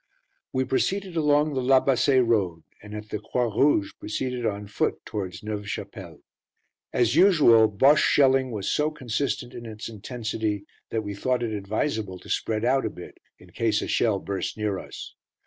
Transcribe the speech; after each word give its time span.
We 0.51 0.65
proceeded 0.65 1.15
along 1.15 1.53
the 1.53 1.61
La 1.61 1.79
Bassée 1.79 2.25
Road, 2.25 2.63
and 2.81 2.95
at 2.95 3.09
the 3.09 3.19
Croix 3.19 3.53
Rouge 3.55 3.93
proceeded 3.99 4.47
on 4.47 4.65
foot 4.65 4.95
towards 5.05 5.43
Neuve 5.43 5.69
Chapelle. 5.69 6.21
As 6.91 7.15
usual, 7.15 7.67
Bosche 7.67 7.99
shelling 8.01 8.49
was 8.49 8.67
so 8.67 8.89
consistent 8.89 9.53
in 9.53 9.67
its 9.67 9.87
intensity 9.89 10.65
that 10.89 11.03
we 11.03 11.13
thought 11.13 11.43
it 11.43 11.53
advisable 11.53 12.17
to 12.17 12.31
spread 12.31 12.65
out 12.65 12.83
a 12.83 12.89
bit 12.89 13.19
in 13.37 13.51
case 13.51 13.83
a 13.83 13.87
shell 13.87 14.17
burst 14.17 14.57
near 14.57 14.79
us. 14.79 15.13